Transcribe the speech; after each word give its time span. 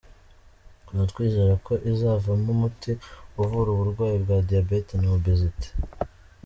Tukaba 0.83 1.09
twizera 1.11 1.53
ko 1.65 1.73
izavamo 1.91 2.47
umuti 2.55 2.91
uvura 3.41 3.69
uburwayi 3.71 4.17
bwa 4.23 4.37
diabète 4.47 4.93
na 5.01 5.07
obésité. 5.17 5.67